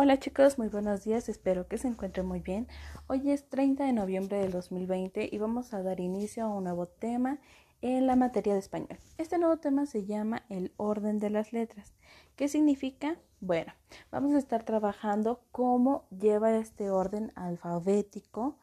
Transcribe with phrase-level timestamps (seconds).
[0.00, 2.68] Hola chicos, muy buenos días, espero que se encuentren muy bien.
[3.08, 6.86] Hoy es 30 de noviembre del 2020 y vamos a dar inicio a un nuevo
[6.86, 7.40] tema
[7.82, 8.96] en la materia de español.
[9.18, 11.94] Este nuevo tema se llama el orden de las letras.
[12.36, 13.16] ¿Qué significa?
[13.40, 13.72] Bueno,
[14.12, 18.56] vamos a estar trabajando cómo lleva este orden alfabético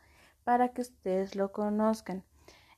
[0.45, 2.23] para que ustedes lo conozcan.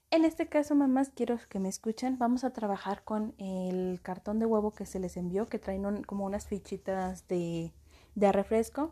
[0.10, 2.18] En este caso, mamás, quiero que me escuchen.
[2.18, 6.26] Vamos a trabajar con el cartón de huevo que se les envió, que traen como
[6.26, 7.72] unas fichitas de
[8.18, 8.92] de refresco,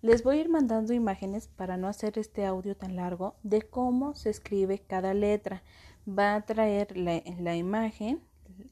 [0.00, 4.14] les voy a ir mandando imágenes para no hacer este audio tan largo de cómo
[4.14, 5.62] se escribe cada letra.
[6.08, 8.22] Va a traer la, imagen,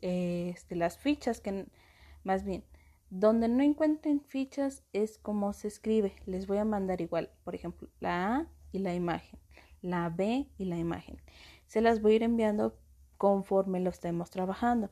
[0.01, 1.67] este, las fichas que
[2.23, 2.65] más bien,
[3.11, 6.15] donde no encuentren fichas es cómo se escribe.
[6.25, 9.39] Les voy a mandar igual, por ejemplo, la A y la imagen,
[9.83, 11.21] la B y la imagen.
[11.67, 12.79] Se las voy a ir enviando
[13.19, 14.89] conforme lo estemos trabajando.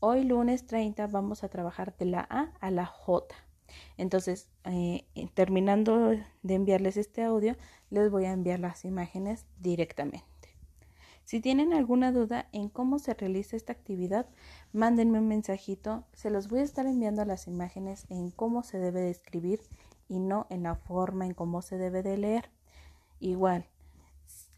[0.00, 3.36] Hoy lunes 30 vamos a trabajar de la A a la J.
[3.96, 5.04] Entonces, eh,
[5.34, 6.10] terminando
[6.42, 7.56] de enviarles este audio,
[7.90, 10.32] les voy a enviar las imágenes directamente.
[11.24, 14.26] Si tienen alguna duda en cómo se realiza esta actividad,
[14.72, 16.04] mándenme un mensajito.
[16.12, 19.60] Se los voy a estar enviando las imágenes en cómo se debe de escribir
[20.08, 22.50] y no en la forma en cómo se debe de leer.
[23.20, 23.66] Igual,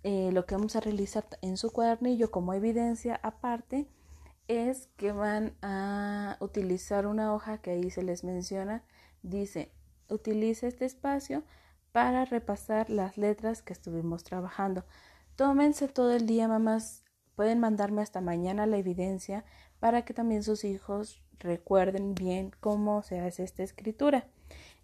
[0.03, 3.87] eh, lo que vamos a realizar en su cuadernillo como evidencia aparte
[4.49, 8.83] es que van a utilizar una hoja que ahí se les menciona
[9.25, 9.73] Dice,
[10.11, 11.45] utilice este espacio
[11.93, 14.85] para repasar las letras que estuvimos trabajando.
[15.35, 17.04] Tómense todo el día, mamás.
[17.35, 19.45] Pueden mandarme hasta mañana la evidencia
[19.81, 24.27] para que también sus hijos recuerden bien cómo se hace esta escritura.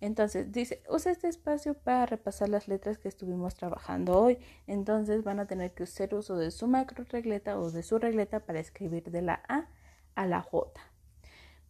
[0.01, 4.39] Entonces, dice, usa este espacio para repasar las letras que estuvimos trabajando hoy.
[4.67, 8.41] Entonces, van a tener que hacer uso de su macro regleta o de su regleta
[8.41, 9.69] para escribir de la A
[10.15, 10.81] a la J.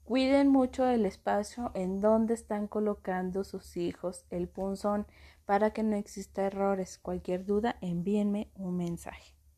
[0.04, 5.06] Cuiden mucho el espacio en donde están colocando sus hijos el punzón
[5.44, 6.98] para que no exista errores.
[6.98, 9.39] Cualquier duda, envíenme un mensaje.